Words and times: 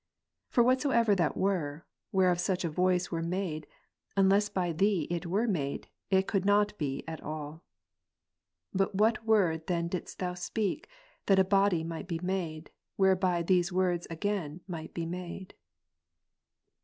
For 0.49 0.63
whatsoever 0.63 1.13
that 1.13 1.37
were, 1.37 1.85
whereof 2.11 2.39
such 2.39 2.63
a 2.65 2.71
voice 2.71 3.11
were 3.11 3.21
made, 3.21 3.67
unless 4.17 4.49
by 4.49 4.71
Thee 4.71 5.05
it 5.11 5.27
were 5.27 5.47
made, 5.47 5.89
it 6.09 6.25
could 6.25 6.43
not 6.43 6.75
be 6.79 7.03
at 7.07 7.21
all. 7.21 7.61
By 8.73 8.85
what 8.93 9.27
Word 9.27 9.67
then 9.67 9.89
didst 9.89 10.17
Thou 10.17 10.33
speak, 10.33 10.89
that 11.27 11.37
a 11.37 11.43
body 11.43 11.83
might 11.83 12.07
be 12.07 12.17
made, 12.17 12.71
whereby 12.95 13.43
these 13.43 13.71
words 13.71 14.07
again 14.09 14.61
might 14.67 14.91
be 14.95 15.05
made 15.05 15.53